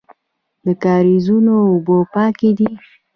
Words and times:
د 0.65 0.67
کاریزونو 0.83 1.53
اوبه 1.71 1.97
پاکې 2.13 2.49
دي 2.57 2.69